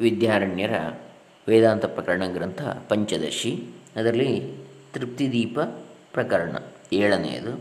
ವಿದ್ಯಾರಣ್ಯರ 0.00 0.74
ವೇದಾಂತ 1.48 1.84
ಪ್ರಕರಣ 1.84 2.22
ಗ್ರಂಥ 2.26 2.62
ಪಂಚದಶಿ. 2.62 3.64
ಅದರಲ್ಲಿ 3.96 4.56
ತೃಪ್ತಿದೀಪ 4.92 5.60
ಪ್ರಕರಣ 6.12 6.56
ಏಳನೆಯದು. 6.92 7.52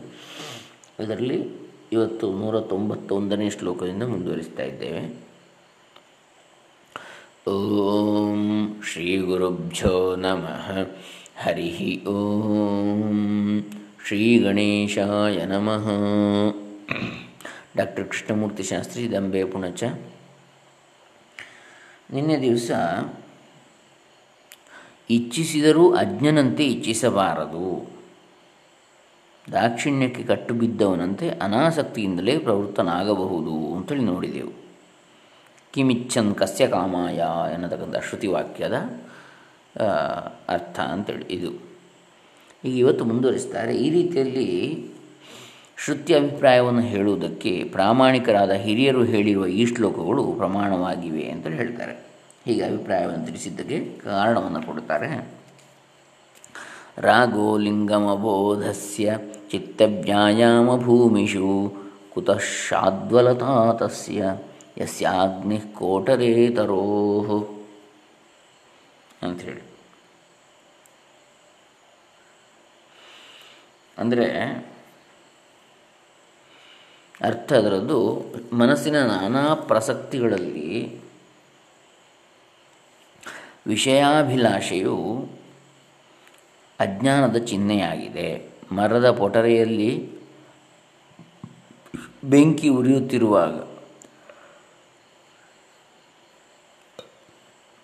ಅದರಲ್ಲಿ 0.99 1.43
ಇವತ್ತು 1.91 2.33
ನೂರ 2.33 2.59
ತೊಂಬತ್ತೊಂದನೇ 2.59 3.49
ಶ್ಲೋಕದಿಂದ 3.49 4.03
ಮುಂದುವರಿಸ್ತಾ 4.03 4.63
ಇದ್ದೇವೆ. 4.63 5.23
ಓಂ 7.49 8.81
ಶ್ರೀ 8.85 9.17
ಗುರುಭ್ಯೋ 9.17 10.15
ನಮಃ. 10.15 10.87
ಹರಿ 11.35 12.05
ಓಂ 12.05 13.63
ಶ್ರೀ 14.07 14.39
ಗಣೇಶಾಯ 14.39 15.45
ನಮಃ. 15.45 15.89
ಡಾಕ್ಟರ್ 17.77 18.07
ಕೃಷ್ಣಮೂರ್ತಿ 18.07 18.63
ಶಾಸ್ತ್ರಿ 18.63 19.11
ದಂಬೆ 19.11 19.43
ಪುಣಚ 19.43 19.83
ನಿನ್ನೆ 22.09 22.41
ದಿವಸ 22.41 22.71
ಇಚ್ಛಿಸಿದರೂ 25.09 25.95
ಅಜ್ಞನಂತೆ 25.95 26.65
ಇಚ್ಛಿಸಬಾರದು. 26.65 27.93
ದಾಕ್ಷಿಣ್ಯಕ್ಕೆ 29.51 30.23
ಕಟ್ಟು 30.23 30.53
ಬಿದ್ದವನಂತೆ 30.53 31.29
ಅನಾಸಕ್ತಿಯಿಂದಲೇ 31.29 32.37
ಪ್ರವೃತ್ತನಾಗಬಹುದು 32.37 33.75
ಅಂತೇಳಿ 33.75 34.03
ನೋಡಿದೆವು. 34.03 34.53
ಕಿಮಿಚ್ಛನ್ 35.73 36.35
ಕಸ್ಯ 36.35 36.67
ಕಾಮಾಯ 36.67 37.19
ಎನ್ನತಕ್ಕಂಥ 37.53 37.95
ಶ್ರುತಿವಾಕ್ಯದ 37.95 38.75
ಅರ್ಥ 40.49 40.79
ಅಂತೇಳಿ 40.79 41.25
ಇದು. 41.33 41.51
ಈಗ 42.65 42.75
ಇವತ್ತು 42.77 43.05
ಮುಂದುವರಿಸ್ತಾರೆ. 43.05 43.77
ಈ 43.77 43.89
ರೀತಿಯಲ್ಲಿ 43.89 44.49
ಶ್ರುತಿ 45.83 46.15
ಅಭಿಪ್ರಾಯವನ್ನು 46.15 46.81
ಹೇಳುವುದಕ್ಕೆ 46.81 47.63
ಪ್ರಾಮಾಣಿಕರಾದ 47.63 48.51
ಹಿರಿಯರು 48.51 49.03
ಹೇಳಿರುವ 49.03 49.47
ಈ 49.47 49.65
ಶ್ಲೋಕಗಳು 49.65 50.33
ಪ್ರಮಾಣವಾಗಿವೆ 50.37 51.29
ಅಂತ 51.29 51.47
ಹೇಳ್ತಾರೆ. 51.47 51.93
ಹೀಗೆ 52.45 52.63
ಅಭಿಪ್ರಾಯವನ್ನು 52.63 53.25
ತಿಳಿಸಿದ್ದಕ್ಕೆ 53.25 53.79
ಕಾರಣವನ್ನು 54.03 54.61
ಕೊಡುತ್ತಾರೆ. 54.61 55.09
ರಾಗೋ 56.97 57.57
ಲಿಂಗಮಬೋಧಸ್ಯ 57.57 59.17
ಚಿತ್ತವ್ಯಾಯಾಮ 59.51 60.77
ಭೂಮಿಷು 60.77 61.73
ಕುತಃ 62.13 62.39
ಶಾದ್ವಲತಾ 62.69 63.73
ತಸ್ಯ 63.73 64.23
ಯಸ್ಯಾಗ್ನಿ 64.77 65.59
ಕೋಟರೇತರೋ 65.73 66.83
ಅಂಥೇಳಿ 69.21 69.61
ಅಂದರೆ 73.97 74.27
ಅರ್ಥ 77.21 77.53
ಅದರದ್ದು, 77.53 77.99
ಮನಸ್ಸಿನ 78.53 78.97
ನಾನಾ 79.05 79.43
ಪ್ರಸಕ್ತಿಗಳಲ್ಲಿ 79.53 80.69
ವಿಷಯಾಭಿಲಾಷೆಯು 83.67 84.97
ಅಜ್ಞಾನದ 86.79 87.37
ಚಿಹ್ನೆಯಾಗಿದೆ. 87.45 88.27
ಮರದ 88.71 89.07
ಪೊಟರೆಯಲ್ಲಿ 89.11 89.91
ಬೆಂಕಿ 92.23 92.69
ಉರಿಯುತ್ತಿರುವಾಗ, 92.69 93.55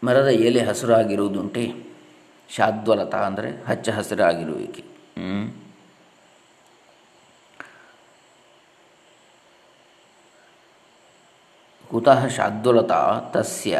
ಮರದ 0.04 0.28
ಎಲೆ 0.28 0.62
ಹಸಿರಾಗಿರುವುದುಂಟೆ. 0.64 1.64
ಶಾದ್ವಲತ 2.50 3.16
ಅಂದರೆ 3.16 3.50
ಹಚ್ಚ 3.66 3.90
ಹಸಿರಾಗಿರುವಿಕೆ. 3.90 4.84
ಕುತಃ 12.00 12.28
ಶಾದ್ದುಲತಾ 12.28 13.20
ತಸ್ಯ. 13.32 13.80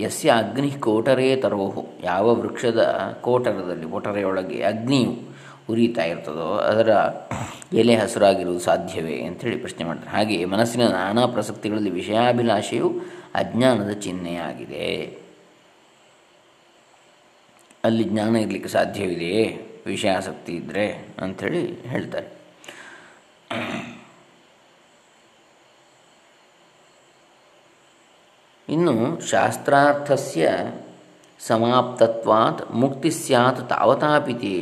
ಯಸ್ಯ 0.00 0.30
ಅಗ್ನಿ 0.30 0.70
ಕೋಟರೇ 0.70 1.36
ತರೋಹು. 1.36 1.86
ಯಾವ 2.02 2.34
ವೃಕ್ಷದ 2.34 2.80
ಕೋಟರದಲ್ಲಿ, 3.20 3.90
ಕೋಟರೆಯೊಳಗೆ 3.90 4.62
ಅಗ್ನಿಯು 4.62 5.16
ಉರಿತಾ 5.70 6.04
ಇರ್ತದೋ, 6.04 6.56
ಅದರ 6.56 6.88
ಎಲೆ 7.72 7.96
ಹಸಿರಾಗಿರುವುದು 7.96 8.60
ಸಾಧ್ಯವೇ 8.60 9.22
ಅಂಥೇಳಿ 9.22 9.56
ಪ್ರಶ್ನೆ 9.56 9.84
ಮಾಡ್ತಾರೆ. 9.84 10.10
ಹಾಗೆ 10.10 10.44
ಮನಸ್ಸಿನ 10.44 10.88
ನಾನಾ 10.88 11.26
ಪ್ರಸಕ್ತಿಗಳಲ್ಲಿ 11.26 11.90
ವಿಷಯಾಭಿಲಾಷೆಯು 11.90 13.00
ಅಜ್ಞಾನದ 13.34 13.90
ಚಿಹ್ನೆಯಾಗಿದೆ. 13.90 15.18
ಅಲ್ಲಿ 17.84 18.04
ಜ್ಞಾನ 18.04 18.36
ಇರಲಿಕ್ಕೆ 18.36 18.68
ಸಾಧ್ಯವಿದೆಯೇ? 18.68 19.66
ವಿಷಯಾಸಕ್ತಿ 19.86 20.52
ಇದ್ದರೆ 20.52 21.08
ಅಂಥೇಳಿ 21.22 21.80
ಹೇಳ್ತಾರೆ. 21.80 22.26
ಇನ್ನು 28.68 28.94
ಶಾಸ್ತ್ರಾರ್ಥಸ್ಯ 29.26 30.50
ಸಮಾಪ್ತತ್ವಾತ್ 31.40 32.72
ಮುಕ್ತಿ 32.72 33.10
ಸ್ಯಾತ್ 33.10 33.68
ತಾವತಾಪಿತಿ, 33.68 34.56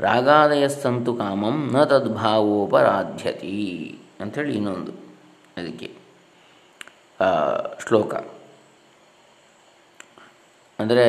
ರಾಗಾದಯಸ್ಸಂತು 0.00 1.14
ಕಾಮಂ 1.14 1.56
ನ 1.72 1.84
ತದ್ಭಾವೋಪರಾಧ್ಯತಿ 1.84 3.54
ಅಂಥೇಳಿ 4.20 4.54
ಇನ್ನೊಂದು 4.54 4.92
ಅದಕ್ಕೆ 5.56 5.88
ಶ್ಲೋಕ. 7.86 8.14
ಅಂದರೆ 10.78 11.06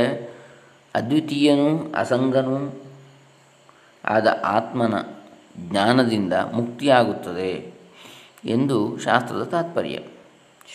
ಅದ್ವಿತೀಯನೂ, 0.95 1.69
ಅಸಂಗನೂ 1.93 2.57
ಆದ 4.05 4.27
ಆತ್ಮನ 4.43 4.95
ಜ್ಞಾನದಿಂದ 5.69 6.33
ಮುಕ್ತಿಯಾಗುತ್ತದೆ 6.33 7.51
ಎಂದು 8.45 8.97
ಶಾಸ್ತ್ರದ 8.97 9.43
ತಾತ್ಪರ್ಯ. 9.43 9.97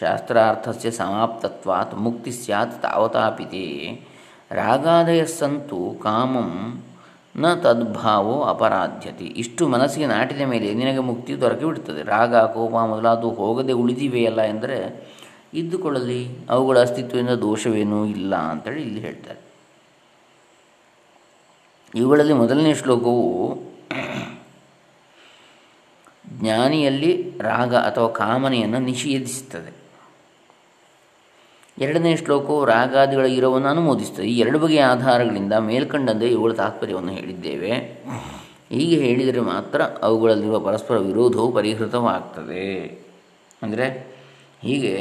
ಶಾಸ್ತ್ರಾರ್ಥಸ್ಯ 0.01 0.91
ಸಮಾಪ್ತತ್ವಾತ್, 0.91 1.95
ಮುಕ್ತಿ 1.95 2.31
ಸ್ಯಾತ್ 2.31 2.83
ತಾವತಾಪಿತೆ. 2.83 3.65
ರಾಗಾದಯ 4.51 5.25
ಸಂತು 5.25 6.01
ಕಾಮಂ 6.03 6.83
ನ 7.37 7.55
ತದ್ಭಾವೋ 7.55 8.43
ಅಪರಾಧ್ಯತೆ. 8.43 9.25
ಇಷ್ಟು 9.25 9.69
ಮನಸ್ಸಿಗೆ 9.69 10.07
ನಾಟಿದ 10.07 10.41
ಮೇಲೆ 10.41 10.75
ನಿನಗೆ 10.75 10.99
ಮುಕ್ತಿ 10.99 11.41
ದೊರಕಿ 11.41 11.65
ಬಿಡುತ್ತದೆ 11.65 12.03
ರಾಗ, 12.03 12.37
ಕೋಪ 12.37 12.71
ಮೊದಲಾದವು 12.71 13.35
ಹೋಗದೆ 13.35 13.73
ಉಳಿದಿವೆಯಲ್ಲ 13.73 14.41
ಎಂದರೆ 14.41 15.11
ಇದ್ದುಕೊಳ್ಳಲಿ. 15.55 16.29
ಅವುಗಳ 16.51 16.81
ಅಸ್ತಿತ್ವದಿಂದ 16.81 17.31
ದೋಷವೇನೂ 17.31 18.05
ಇಲ್ಲ 18.05 18.37
ಅಂತೇಳಿ 18.37 18.83
ಇಲ್ಲಿ 18.83 19.01
ಹೇಳ್ತಾರೆ. 19.01 19.39
ಇವುಗಳಲ್ಲಿ 21.95 22.33
ಮೊದಲನೇ 22.33 22.75
ಶ್ಲೋಕವು 22.75 23.59
ಜ್ಞಾನಿಯಲ್ಲಿ 26.29 27.39
ರಾಗ 27.41 27.75
ಅಥವಾ 27.77 28.09
ಕಾಮನೆಯನ್ನು 28.09 28.79
ನಿಷೇಧಿಸುತ್ತದೆ. 28.79 29.82
ಎರಡನೇ 31.85 32.13
ಶ್ಲೋಕವು 32.17 32.61
ರಾಗಾದಿಗಳ 32.65 33.27
ಇರವನ್ನು 33.39 33.69
ಅನುಮೋದಿಸುತ್ತದೆ. 33.69 34.27
ಈ 34.33 34.37
ಎರಡು 34.39 34.59
ಬಗೆಯ 34.59 34.83
ಆಧಾರಗಳಿಂದ 34.85 35.55
ಮೇಲ್ಕಂಡಂತೆ 35.69 36.29
ಇವುಗಳ 36.29 36.55
ತಾತ್ಪರ್ಯವನ್ನು 36.63 37.13
ಹೇಳಿದ್ದೇವೆ. 37.13 37.73
ಹೀಗೆ 38.77 38.97
ಹೇಳಿದರೆ 39.05 39.41
ಮಾತ್ರ 39.53 39.81
ಅವುಗಳಲ್ಲಿರುವ 40.07 40.59
ಪರಸ್ಪರ 40.69 40.97
ವಿರೋಧವು 41.09 41.49
ಪರಿಹೃತವಾಗ್ತದೆ. 41.53 42.67
ಅಂದರೆ 43.63 43.87
ಹೀಗೆ 44.63 44.95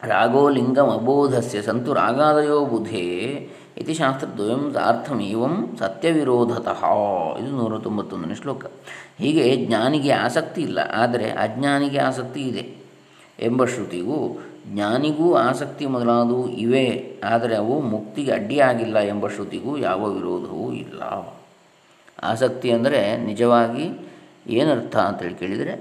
ರಾಗೋ 0.00 0.42
ಲಿಂಗಂ 0.56 0.88
ಅಬೋಧಸ್ಯ 0.90 1.60
ಸಂತು 1.62 1.90
ರಾಗಾದಯೋ 1.94 2.58
ಬುಧೇ 2.64 3.06
ಇತಿ 3.80 3.94
ಶಾಸ್ತ್ರದ್ವಯಂ 3.94 4.62
ಅರ್ಥಮೇವಂ 4.90 5.54
ಸತ್ಯವಿರೋಧತಃ. 5.80 6.82
ಇದು 7.40 7.50
ನೂರ 7.58 7.74
ತೊಂಬತ್ತೊಂದನೇ 7.78 8.36
ಶ್ಲೋಕ. 8.40 8.64
ಹೀಗೆ 9.20 9.44
ಜ್ಞಾನಿಗೆ 9.64 10.12
ಆಸಕ್ತಿ 10.24 10.60
ಇಲ್ಲ, 10.68 10.78
ಆದರೆ 11.02 11.26
ಅಜ್ಞಾನಿಗೆ 11.44 12.00
ಆಸಕ್ತಿ 12.08 12.42
ಇದೆ. 12.50 12.64
ಎಂಬ 13.38 13.64
ಶ್ರುತಿಗೂ 13.64 14.18
ಜ್ಞಾನಿಗೂ 14.66 15.26
ಆಸಕ್ತಿ 15.34 15.84
ಮೊದಲಾದವು 15.86 16.44
ಇವೆ, 16.64 16.86
ಆದರೆ 17.24 17.54
ಅವು 17.56 17.74
ಮುಕ್ತಿಗೆ 17.92 18.32
ಅಡ್ಡಿಯಾಗಿಲ್ಲ 18.32 18.98
ಎಂಬ 19.12 19.26
ಶ್ರುತಿಗೂ 19.34 19.72
ಯಾವ 19.78 20.00
ವಿರೋಧವೂ 20.16 20.66
ಇಲ್ಲ. 20.72 21.02
ಆಸಕ್ತಿ 22.22 22.68
ಅಂದರೆ 22.72 23.00
ನಿಜವಾಗಿ 23.28 23.86
ಏನರ್ಥ 24.58 24.96
ಅಂತೇಳಿ 25.08 25.34
ಕೇಳಿದರೆ, 25.34 25.74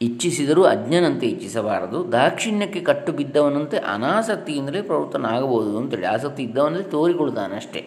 ಇಚ್ಛಿಸಿದರೂ 0.00 0.62
ಅಜ್ಞನಂತೆ 0.72 1.26
ಇಚ್ಛಿಸಬಾರದು, 1.26 1.98
ದಾಕ್ಷಿಣ್ಯಕ್ಕೆ 2.12 2.80
ಕಟ್ಟು 2.80 3.12
ಬಿದ್ದವನಂತೆ 3.12 3.76
ಅನಾಸಕ್ತಿಯಿಂದಲೇ 3.94 4.82
ಪ್ರವೃತ್ತನಾಗಬಹುದು 4.82 5.72
ಅಂತೇಳಿ. 5.78 6.06
ಆಸಕ್ತಿ 6.14 6.42
ಇದ್ದವನಲ್ಲಿ 6.42 6.88
ತೋರಿಕೊಳ್ತಾನೆ 6.96 7.56
ಅಷ್ಟೇ. 7.56 7.82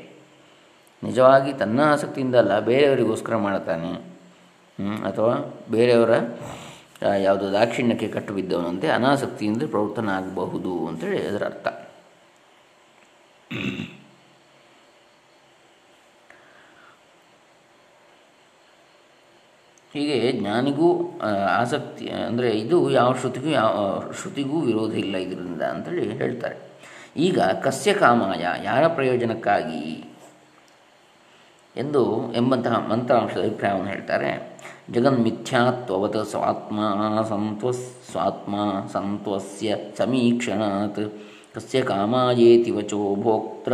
ನಿಜವಾಗಿ 1.03 1.51
ತನ್ನ 1.53 1.79
ಆಸಕ್ತಿಯಿಂದ 1.93 2.35
ಅಲ್ಲ, 2.35 2.53
ಬೇರೆಯವರಿಗೋಸ್ಕರ 2.69 3.35
ಮಾಡ್ತಾನೆ. 3.47 3.91
ಅಥವಾ 4.79 5.35
ಬೇರೆಯವರ 5.71 6.13
ಯಾವುದು 7.23 7.45
ದಾಕ್ಷಿಣ್ಯಕ್ಕೆ 7.53 8.07
ಕಟ್ಟು 8.07 8.33
ಬಿದ್ದವನಂತೆ 8.33 8.87
ಅನಾಸಕ್ತಿಯಿಂದ 8.87 9.63
ಪ್ರವೃತ್ತನಾಗಬಹುದು 9.69 10.73
ಅಂತೇಳಿ 10.87 11.19
ಅದರ 11.27 11.45
ಅರ್ಥ. 11.45 11.67
ಹೀಗೆ 19.93 20.31
ಜ್ಞಾನಿಗೂ 20.31 20.89
ಆಸಕ್ತಿ, 21.61 22.05
ಅಂದರೆ 22.09 22.49
ಇದು 22.51 22.77
ಯಾವ 22.91 23.09
ಶ್ರುತಿಗೂ 23.13 23.49
ಯಾವ 23.49 23.77
ಶ್ರುತಿಗೂ 24.19 24.59
ವಿರೋಧ 24.59 24.93
ಇಲ್ಲ 24.93 25.15
ಇದರಿಂದ 25.17 25.61
ಅಂತೇಳಿ 25.61 26.05
ಹೇಳ್ತಾರೆ. 26.17 26.57
ಈಗ 27.17 27.39
ಕಸ್ಯ 27.41 27.93
ಕಾಮಾಯ, 27.93 28.43
ಯಾರ 28.63 28.83
ಪ್ರಯೋಜನಕ್ಕಾಗಿ? 28.87 29.83
ಎಂದು 31.75 32.33
ಎಂಬಂತಹ 32.33 32.77
ಮಂತ್ರಾಂಶದ 32.91 33.39
ಅಭಿಪ್ರಾಯವನ್ನು 33.39 33.89
ಹೇಳ್ತಾರೆ. 33.89 34.50
ಜಗನ್ಮಿಥ್ಯಾತ್ವವತ್ 34.91 36.25
ಸ್ವಾತ್ಮ 36.25 36.79
ಸಂತ್ವಸ್ 37.29 38.11
ಸ್ವಾತ್ಮ 38.11 38.55
ಸಂತ್ವಸ್ಯ 38.93 39.75
ಸಮೀಕ್ಷಣಾತ್ 39.97 41.13
ಕಸ್ಯ 41.55 41.81
ಕಾಮಾಯೇತಿ 41.81 42.71
ವಚೋ 42.71 43.15
ಭೋಕ್ತೃ 43.15 43.71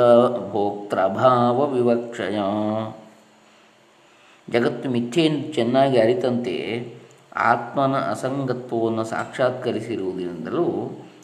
ಭೋಕ್ತೃಭಾವ 0.52 1.74
ವಿವಕ್ಷಯ 1.74 2.38
ಜಗತ್ತು 4.52 4.90
ಮಿಥ್ಯೆಯನ್ನು 4.90 5.54
ಚೆನ್ನಾಗಿ 5.54 5.98
ಅರಿತಂತೆ 5.98 6.56
ಆತ್ಮನ 7.36 7.96
ಅಸಂಗತ್ವವನ್ನು 7.96 9.04
ಸಾಕ್ಷಾತ್ಕರಿಸಿರುವುದರಿಂದಲೂ, 9.04 10.66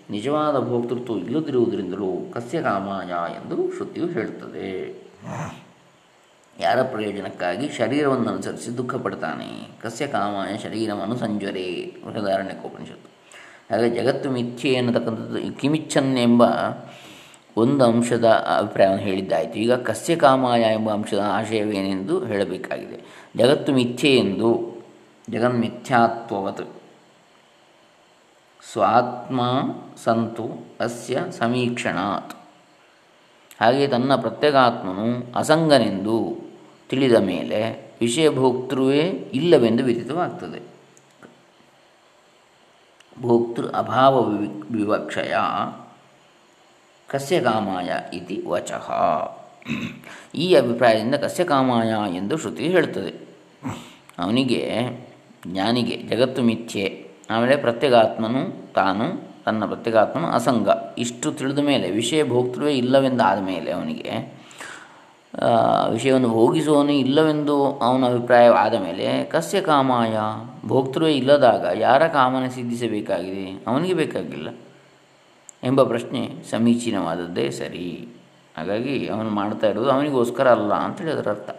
ನಿಜವಾದ 0.09 0.69
ಭೋಕ್ತೃತ್ವ 0.69 1.17
ಇಲ್ಲದಿರುವುದರಿಂದಲೂ 1.17 2.11
ಕಸ್ಯ 2.33 2.61
ಕಾಮಾಯ 2.61 3.11
ಎಂದು 3.33 3.71
ಶ್ರುತಿಯು 3.71 4.07
ಹೇಳುತ್ತದೆ. 4.07 5.03
ಯಾರ 6.59 6.83
ಪ್ರಯೋಜನಕ್ಕಾಗಿ 6.83 7.69
ಶರೀರವನ್ನು 7.69 8.29
ಅನುಸರಿಸಿ 8.29 8.77
ದುಃಖ 8.77 8.95
ಪಡ್ತಾನೆ? 8.95 9.67
ಕಸ್ಯ 9.81 10.07
ಕಾಮಾಯ 10.07 10.57
ಶರೀರವನ್ನು 10.57 11.15
ಸಂಜ್ವರೆ. 11.15 11.95
ಬೃಹದಾರಣ್ಯಕೋಪನಿಷತ್ತು 12.05 13.13
ಹಾಗೆ 13.75 13.89
ಜಗತ್ತು 13.89 14.31
ಮಿಥ್ಯೆ 14.31 14.75
ಅನ್ನತಕ್ಕಂಥದ್ದು 14.75 15.59
ಕಿಮಿಚ್ಛನ್ 15.59 16.17
ಎಂಬ 16.17 16.43
ಒಂದು 17.57 17.85
ಅಂಶದ 17.85 18.25
ಅಭಿಪ್ರಾಯವನ್ನು 18.57 19.01
ಹೇಳಿದ್ದಾಯಿತು. 19.01 19.53
ಈಗ 19.53 19.73
ಕಸ್ಯ 19.73 20.15
ಕಾಮಾಯ 20.15 20.61
ಎಂಬ 20.61 20.91
ಅಂಶದ 20.93 21.19
ಆಶಯವೇನೆಂದು 21.25 22.25
ಹೇಳಬೇಕಾಗಿದೆ. 22.25 23.29
ಜಗತ್ತು 23.37 23.71
ಮಿಥ್ಯೆ 23.71 24.15
ಎಂದು. 24.15 24.73
ಜಗನ್ಮಿಥ್ಯಾತ್ವವತ್ 25.29 26.81
ಸ್ವಾತ್ಮ 28.71 29.41
ಸಂತು 30.03 30.67
ಅಸ್ಯ 30.79 31.19
ಸಮೀಕ್ಷಣಾತ್. 31.31 32.33
ಹಾಗೆ 33.61 33.87
ತನ್ನ 33.87 34.15
ಪ್ರತ್ಯೇಕಾತ್ಮನು 34.15 35.33
ಅಸಂಗನೆಂದು. 35.35 36.42
ತಿಳಿದ 36.89 37.15
ಮೇಲೆ 37.15 37.91
ವಿಷಯಭೋಕ್ತೃವೇ 38.01 39.01
ಇಲ್ಲವೆಂದು 39.33 39.83
ವಿದಿತವಾಗ್ತದೆ 39.83 40.73
ಭೋಕ್ತೃ 43.21 43.67
ಅಭಾವ 43.67 44.23
ವಿವಿ, 44.23 44.77
ವಿವಕ್ಷಯ 44.77 45.35
ಕಸ್ಯ 47.07 47.41
ಕಾಮಾಯ 47.41 47.93
ಇತಿ 48.13 48.43
ವಚಃ. 48.47 48.91
ಈ 50.35 50.53
ಅಭಿಪ್ರಾಯದಿಂದ 50.53 51.15
ಕಸ್ಯ 51.15 51.43
ಕಾಮಾಯ 51.43 52.15
ಎಂದು 52.15 52.37
ಶ್ರುತಿ 52.37 52.67
ಹೇಳುತ್ತದೆ. 52.67 53.27
ಅವನಿಗೆ, 54.19 54.61
ಜ್ಞಾನಿಗೆ, 55.47 55.97
ಜಗತ್ತು 55.97 56.41
ಮಿಥ್ಯೆ, 56.41 57.11
ಆಮೇಲೆ 57.29 57.55
ಪ್ರತ್ಯಗಾತ್ಮನು 57.55 58.73
ತಾನು, 58.73 59.05
ತನ್ನ 59.43 59.65
ಪ್ರತ್ಯೇಗಾತ್ಮನು 59.65 60.27
ಅಸಂಗ, 60.27 60.69
ಇಷ್ಟು 60.97 61.31
ತಿಳಿದ 61.31 61.59
ಮೇಲೆ 61.59 61.91
ವಿಷಯ 61.91 62.23
ಭೋಕ್ತೃವೇ 62.23 62.73
ಇಲ್ಲವೆಂದಾದ 62.73 63.39
ಮೇಲೆ 63.39 63.71
ಅವನಿಗೆ 63.71 64.42
ವಿಷಯವನ್ನು 65.89 66.29
ಭೋಗಿಸುವವನು 66.29 66.91
ಇಲ್ಲವೆಂದು 66.91 67.77
ಅವನ 67.77 68.05
ಅಭಿಪ್ರಾಯವಾದ 68.05 68.73
ಮೇಲೆ, 68.73 69.23
ಕಸ್ಯ 69.23 69.61
ಕಾಮಾಯ, 69.61 70.17
ಭೋಕ್ತೃವೇ 70.67 71.13
ಇಲ್ಲದಾಗ 71.13 71.65
ಯಾರ 71.73 72.07
ಕಾಮನೆ 72.07 72.49
ಸಿದ್ಧಿಸಬೇಕಾಗಿದೆ? 72.49 73.63
ಅವನಿಗೆ 73.67 73.93
ಬೇಕಾಗಿಲ್ಲ 73.93 74.49
ಎಂಬ 75.63 75.83
ಪ್ರಶ್ನೆ 75.83 76.43
ಸಮೀಚೀನವಾದದ್ದೇ 76.49 77.49
ಸರಿ. 77.49 78.07
ಹಾಗಾಗಿ 78.57 79.07
ಅವನು 79.07 79.29
ಮಾಡ್ತಾ 79.29 79.67
ಇರೋದು 79.67 79.89
ಅವನಿಗೋಸ್ಕರ 79.89 80.51
ಅಲ್ಲ 80.51 80.73
ಅಂತೇಳಿ 80.73 81.11
ಅದರ 81.11 81.29
ಅರ್ಥ. 81.29 81.49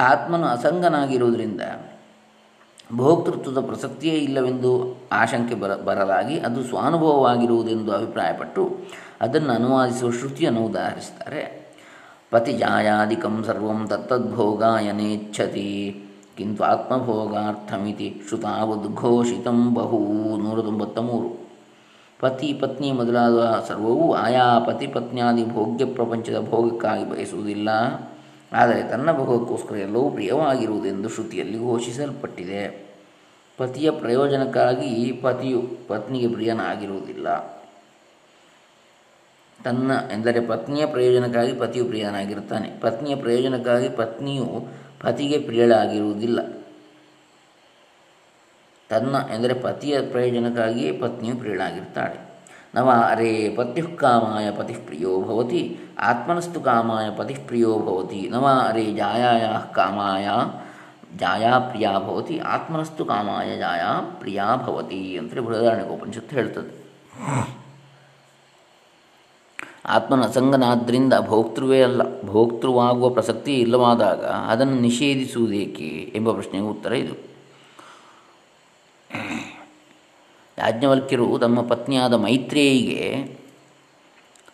ಆತ್ಮನು 0.00 0.46
ಅಸಂಗನಾಗಿರುವುದರಿಂದ 0.46 1.60
ಭೋಕ್ತೃತ್ವದ 2.96 3.60
ಪ್ರಸಕ್ತಿಯೇ 3.66 4.14
ಇಲ್ಲವೆಂದು 4.14 4.96
ಆಶಂಕೆ 5.12 5.54
ಬರ, 5.54 5.76
ಬರಲಾಗಿ 5.76 6.38
ಅದು 6.40 6.64
ಸ್ವಾನುಭವವಾಗಿರುವುದೆಂದು 6.64 7.92
ಅಭಿಪ್ರಾಯಪಟ್ಟು 7.92 8.78
ಅದನ್ನು 9.20 9.52
ಅನುವಾದಿಸುವ 9.52 10.10
ಶ್ರುತಿಯನ್ನು 10.10 10.60
ಉದಾಹರಿಸ್ತಾರೆ 10.60 11.42
ಪತಿಜಾಯಾದಿಕಂ 12.30 13.44
ಸರ್ವಂ 13.46 13.86
ತತ್ತದ್ಭೋಗಾಯ 13.88 14.92
ನೇಚ್ಛತಿ, 14.92 16.04
ಕಿಂತು 16.36 16.64
ಆತ್ಮಭೋಗಾರ್ಥಮಿತಿ 16.64 18.22
ಶ್ರುತಾವದ್ಘೋಷಿತಂ 18.28 19.74
ಬಹು 19.74 19.98
ನೂರ 20.38 20.60
ತೊಂಬತ್ತ 20.60 20.98
ಮೂರು 20.98 21.48
ಪತಿ 22.20 22.52
ಪತ್ನಿ 22.52 22.92
ಮೊದಲಾದ 22.92 23.64
ಸರ್ವವೂ 23.68 24.12
ಆಯಾ 24.12 24.58
ಪತಿ 24.58 24.86
ಪತ್ನಿಯಾದಿ 24.86 25.44
ಭೋಗ್ಯ 25.44 25.84
ಪ್ರಪಂಚದ 25.84 26.48
ಭೋಗಕ್ಕಾಗಿ 26.50 27.10
ಬಯಸುವುದಿಲ್ಲ. 27.10 27.70
ಆದರೆ 28.52 28.88
ತನ್ನ 28.88 29.12
ಭೋಗಕ್ಕೋಸ್ಕರ 29.12 29.76
ಎಲ್ಲವೂ 29.76 30.10
ಪ್ರಿಯವಾಗಿರುವುದೆಂದು 30.10 31.08
ಶ್ರುತಿಯಲ್ಲಿ 31.08 31.58
ಘೋಷಿಸಲ್ಪಟ್ಟಿದೆ. 31.58 32.88
ಪತಿಯ 33.56 33.90
ಪ್ರಯೋಜನಕ್ಕಾಗಿ 33.90 35.12
ಪತಿಯು 35.12 35.88
ಪತ್ನಿಗೆ 35.88 36.28
ಪ್ರಿಯನಾಗಿರುವುದಿಲ್ಲ. 36.28 37.58
ತನ್ನ 39.64 39.90
ಎಂದರೆ 40.12 40.46
ಪತ್ನಿಯ 40.46 40.86
ಪ್ರಯೋಜನಕ್ಕಾಗಿ 40.86 41.52
ಪತಿಯು 41.52 41.84
ಪ್ರಿಯನಾಗಿರುತ್ತಾನೆ. 41.84 42.80
ಪತ್ನಿಯ 42.80 43.16
ಪ್ರಯೋಜನಕ್ಕಾಗಿ 43.16 43.88
ಪತ್ನಿಯು 43.88 44.66
ಪತಿಗೆ 45.00 45.38
ಪ್ರಿಯಳಾಗಿರುವುದಿಲ್ಲ. 45.38 46.40
ತನ್ನ 48.88 49.16
ಎಂದರೆ 49.34 49.54
ಪತಿಯ 49.54 50.00
ಪ್ರಯೋಜನಕ್ಕಾಗಿಯೇ 50.00 50.92
ಪತ್ನಿಯು 50.92 51.36
ಪ್ರಿಯಳಾಗಿರ್ತಾಳೆ 51.36 52.27
ನವ 52.74 52.90
ಅರೇ 53.08 53.48
ಪತ್ಯು 53.56 53.96
ಕಾಮಾಯ 53.96 54.50
ಪ್ರಿಯೋ 54.50 55.22
ಭವತಿ 55.22 55.78
ಆತ್ಮನಸ್ತು 55.98 56.60
ಕಾಮಾಯ 56.60 57.10
ಪ್ರಿಯೋ 57.46 57.78
ಭವತಿ 57.78 58.28
ನವ 58.28 58.46
ಅರೆ 58.68 58.84
ಜಾಯಾಯ 58.84 59.74
ಕಾಮಾಯ 59.74 60.28
ಜಾಯಾ 61.18 61.58
ಪ್ರಿಯಾ 61.58 61.98
ಭವತಿ 61.98 62.38
ಆತ್ಮನಸ್ತು 62.38 63.04
ಕಾಮಾಯ 63.04 63.56
ಜಾಯಾ 63.56 64.16
ಪ್ರಿಯಾ 64.20 64.56
ಭವತಿ 64.56 65.18
ಅಂತೇಳಿ 65.18 65.46
ಬೃಹದಾರಣ್ಯಕೋಪನಿಷತ್ತು 65.46 66.36
ಹೇಳ್ತದೆ 66.36 66.88
ಆತ್ಮನ 69.86 70.22
ಅಸಂಗನಾದ್ರಿಂದ 70.22 71.14
ಭೋಕ್ತೃವೇ 71.20 71.82
ಅಲ್ಲ 71.82 72.02
ಭೋಕ್ತೃವಾಗುವ 72.26 73.08
ಪ್ರಸಕ್ತಿ 73.08 73.54
ಇಲ್ಲವಾದಾಗ 73.54 74.24
ಅದನ್ನು 74.24 74.74
ನಿಷೇಧಿಸುವುದೇಕೆ 74.74 76.12
ಎಂಬ 76.14 76.32
ಪ್ರಶ್ನೆಗೆ 76.32 76.66
ಉತ್ತರ 76.66 76.92
ಇದು. 76.92 77.27
ಯಾಜ್ಞವಲ್ಕ್ಯರು 80.58 81.38
ತಮ್ಮ 81.38 81.66
ಪತ್ನಿಯಾದ 81.66 82.14
ಮೈತ್ರೇಯಿಗೆ 82.14 83.38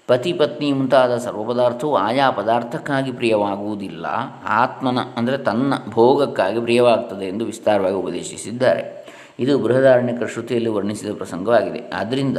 ಪತಿ 0.07 0.33
ಪತ್ನಿ 0.33 0.73
ಮುಂತಾದ 0.73 1.17
ಸರ್ವ 1.17 1.53
ಪದಾರ್ಥವು 1.53 1.97
ಆಯಾ 1.97 2.31
ಪದಾರ್ಥಕ್ಕಾಗಿ 2.31 3.13
ಪ್ರಿಯವಾಗುವುದಿಲ್ಲ. 3.13 4.07
ಆತ್ಮನ 4.47 4.99
ಅಂದರೆ 5.17 5.39
ತನ್ನ 5.39 5.75
ಭೋಗಕ್ಕಾಗಿ 5.89 6.61
ಪ್ರಿಯವಾಗ್ತದೆ 6.61 7.25
ಎಂದು 7.25 7.45
ವಿಸ್ತಾರವಾಗಿ 7.45 7.95
ಉಪದೇಶಿಸಿದ್ದಾರೆ. 7.95 9.05
ಇದು 9.39 9.59
ಬೃಹದಾರಣ್ಯಕ 9.59 10.23
ಶ್ರುತಿಯಲ್ಲಿ 10.25 10.71
ವರ್ಣಿಸಿದ 10.71 11.17
ಪ್ರಸಂಗವಾಗಿದೆ. 11.17 11.91
ಆದ್ದರಿಂದ 11.91 12.39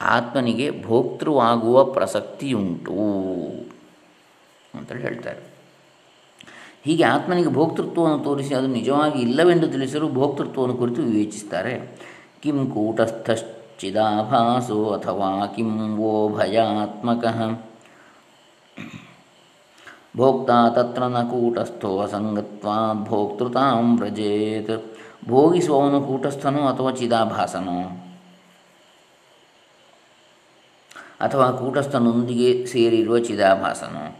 ಆತ್ಮನಿಗೆ 0.00 0.82
ಭೋಕ್ತೃವಾಗುವ 0.82 1.84
ಪ್ರಸಕ್ತಿಯುಂಟು 1.84 2.92
ಅಂತೇಳಿ 4.74 5.02
ಹೇಳ್ತಾರೆ. 5.02 5.40
ಹೀಗೆ 6.84 7.04
ಆತ್ಮನಿಗೆ 7.04 7.48
ಭೋಕ್ತೃತ್ವವನ್ನು 7.48 8.18
ತೋರಿಸಿ 8.18 8.54
ಅದು 8.54 8.66
ನಿಜವಾಗಿ 8.66 9.22
ಇಲ್ಲವೆಂದು 9.22 9.68
ತಿಳಿಸಲು 9.68 10.08
ಭೋಕ್ತೃತ್ವವನ್ನು 10.08 10.76
ಕುರಿತು 10.76 11.02
ವಿವೇಚಿಸ್ತಾರೆ. 11.02 12.04
ಕಿಂ 12.44 12.74
ಕೂಟಸ್ಥಶ್ಚಿದಾಭಾಸೋ 12.74 14.94
ಅಥವಾ 14.94 15.46
ಕಿಂ 15.56 15.96
ವೋ 15.96 16.28
ಭಯಾತ್ಮಕ 16.28 17.24
ಭೋಕ್ತಾ 20.16 20.68
ತತ್ರ 20.68 21.06
ನ 21.06 21.30
ಕೂಟಸ್ಥೋ 21.30 21.98
ಅಸಂಗತ್ವಾತ್ 21.98 23.08
ಭೋಕ್ತೃತಾಂ 23.08 23.96
ವ್ರಜೇತ್ 23.96 24.82
ಭೋಗಿಸುವವನು 25.28 26.06
ಕೂಟಸ್ಥನೋ 26.06 26.66
ಅಥವಾ 26.66 26.90
ಚಿದಾಭಾಸನೋ 26.90 28.00
ಅಥವಾ 31.20 31.52
ಕೂಟಸ್ಥನೊಂದಿಗೆ 31.52 32.66
ಸೇರಿರುವ 32.66 33.20
ಚಿದಾಭಾಸನೋ 33.20 34.16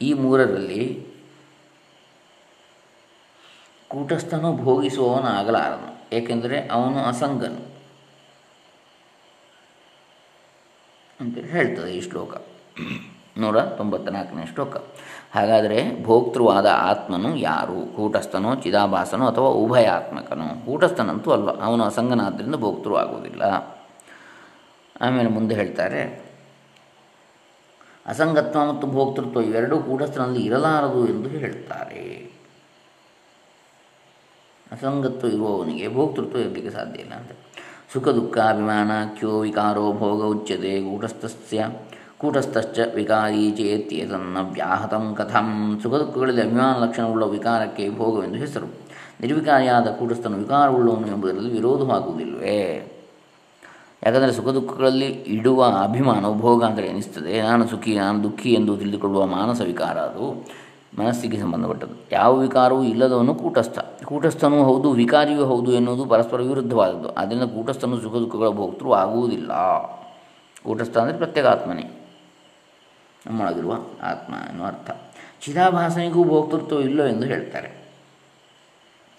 ಈ 0.00 0.12
ಮೂರರಲ್ಲಿ 0.12 1.09
ಕೂಟಸ್ಥನು 3.92 4.50
ಭೋಗಿಸುವವನಾಗಲಾರನು, 4.56 5.88
ಏಕೆಂದರೆ 6.16 6.56
ಅವನು 6.68 6.98
ಅಸಂಗನು 7.08 7.62
ಅಂತ 11.20 11.38
ಹೇಳ್ತದೆ 11.52 11.90
ಈ 11.96 12.00
ಶ್ಲೋಕ. 12.00 12.34
ನೂರ 13.38 13.58
ತೊಂಬತ್ತ 13.78 14.08
ನಾಲ್ಕನೇ 14.08 14.44
ಶ್ಲೋಕ. 14.52 14.76
ಹಾಗಾದರೆ 15.34 15.78
ಭೋಕ್ತೃವಾದ 16.04 16.68
ಆತ್ಮನು 16.90 17.30
ಯಾರು? 17.36 17.78
ಕೂಟಸ್ಥನೋ, 17.96 18.50
ಚಿದಾಭಾಸನೋ 18.54 19.24
ಅಥವಾ 19.26 19.50
ಉಭಯಾತ್ಮಕನೋ? 19.64 20.48
ಕೂಟಸ್ಥನಂತೂ 20.66 21.30
ಅಲ್ಲ, 21.30 21.50
ಅವನು 21.60 21.82
ಅಸಂಗನಾದ್ದರಿಂದ 21.84 22.56
ಭೋಕ್ತೃ 22.56 22.94
ಆಗುವುದಿಲ್ಲ. 22.94 23.42
ಆಮೇಲೆ 25.00 25.30
ಮುಂದೆ 25.30 25.54
ಹೇಳ್ತಾರೆ, 25.54 26.02
ಅಸಂಗತ್ವ 28.06 28.64
ಮತ್ತು 28.72 28.86
ಭೋಕ್ತೃತ್ವ 28.86 29.40
ಇವೆರಡೂ 29.40 29.78
ಕೂಟಸ್ಥನಲ್ಲಿ 29.78 30.42
ಇರಲಾರದು 30.42 31.00
ಎಂದು 31.08 31.28
ಹೇಳ್ತಾರೆ. 31.38 32.04
ಅಸಂಗತ್ವ 34.72 35.26
ಇರುವವನಿಗೆ 35.26 35.94
ಭೋಕ್ತೃತ್ವ 35.94 36.38
ಇರಲಿಕ್ಕೆ 36.38 36.70
ಸಾಧ್ಯ 36.70 37.00
ಇಲ್ಲ 37.00 37.12
ಅಂತ. 37.12 37.30
ಸುಖ, 37.92 38.08
ದುಃಖ, 38.08 38.38
ಅಭಿಮಾನ, 38.38 38.90
ಕ್ಯೋ, 39.18 39.40
ವಿಕಾರೋ, 39.40 39.92
ಭೋಗ, 39.92 40.22
ಉಚ್ಯತೆ 40.22 40.90
ಕೂಟಸ್ಥಸ್ಯ 40.90 41.68
ಕೂಟಸ್ಥಶ್ಚ 42.18 42.78
ವಿಕಾರಿ 42.94 43.50
ಚೇತ್ಯೇತನ್ನ 43.50 44.38
ವ್ಯಾಹತಂ 44.52 45.14
ಕಥಂ. 45.14 45.80
ಸುಖ, 45.82 45.94
ದುಃಖಗಳಲ್ಲಿ 45.94 46.42
ಅಭಿಮಾನ 46.42 46.82
ಲಕ್ಷಣವುಳ್ಳ 46.82 47.24
ವಿಕಾರಕ್ಕೆ 47.24 47.96
ಭೋಗವೆಂದು 47.96 48.38
ಹೆಸರು. 48.38 48.66
ನಿರ್ವಿಕಾರಿಯಾದ 49.20 49.86
ಕೂಟಸ್ಥನು 49.86 50.36
ವಿಕಾರವುಳ್ಳವನು 50.36 51.06
ಎಂಬುದರಲ್ಲಿ 51.06 51.52
ವಿರೋಧವಾಗುವುದಿಲ್ಲವೇ? 51.52 52.92
ಯಾಕಂದರೆ 54.02 54.32
ಸುಖ, 54.32 54.48
ದುಃಖಗಳಲ್ಲಿ 54.48 55.06
ಇಡುವ 55.06 55.64
ಅಭಿಮಾನವು 55.82 56.38
ಭೋಗ 56.38 56.64
ಅಂದರೆ 56.64 56.86
ಎನಿಸ್ತದೆ. 56.86 57.42
ನಾನು 57.42 57.66
ಸುಖಿ, 57.66 57.98
ನಾನು 57.98 58.22
ದುಃಖಿ 58.22 58.52
ಎಂದು 58.52 58.76
ತಿಳಿದುಕೊಳ್ಳುವ 58.76 59.26
ಮಾನಸ 59.26 59.60
ವಿಕಾರ 59.60 59.98
ಅದು. 59.98 60.48
ಮನಸ್ಸಿಗೆ 60.98 61.40
ಸಂಬಂಧಪಟ್ಟದ್ದು. 61.40 61.94
ಯಾವ 62.12 62.36
ವಿಕಾರವೂ 62.36 62.82
ಇಲ್ಲದವನು 62.82 63.34
ಕೂಟಸ್ಥ. 63.34 63.78
ಕೂಟಸ್ಥನೂ 64.04 64.64
ಹೌದು, 64.64 64.90
ವಿಕಾರಿಯೂ 64.90 65.44
ಹೌದು 65.44 65.72
ಎನ್ನುವುದು 65.72 66.04
ಪರಸ್ಪರ 66.04 66.40
ವಿರುದ್ಧವಾದದ್ದು. 66.40 67.08
ಆದ್ದರಿಂದ 67.08 67.42
ಕೂಟಸ್ಥನು 67.42 68.00
ಸುಖ 68.00 68.14
ದುಃಖಗಳ 68.14 68.48
ಭೋಕ್ತೃ 68.48 68.92
ಆಗುವುದಿಲ್ಲ. 68.92 69.52
ಕೂಟಸ್ಥ 70.66 70.96
ಅಂದರೆ 70.96 71.16
ಪ್ರತ್ಯೇಕಾತ್ಮನೇ 71.16 72.08
ನಮ್ಮೊಳಗಿರುವ 73.26 73.72
ಆತ್ಮ 74.02 74.34
ಎನ್ನುವ 74.34 74.66
ಅರ್ಥ. 74.66 74.90
ಚಿದಾಭಾಸನಿಗೂ 75.40 76.24
ಭೋಕ್ತೃತ್ವ 76.24 76.80
ಇಲ್ಲೋ 76.80 77.06
ಎಂದು 77.06 77.26
ಹೇಳ್ತಾರೆ. 77.26 77.92